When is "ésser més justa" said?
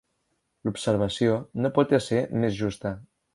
1.99-2.95